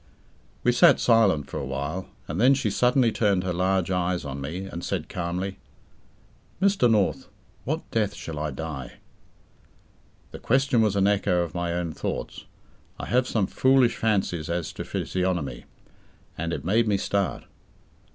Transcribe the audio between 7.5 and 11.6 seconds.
what death shall I die?" The question was an echo of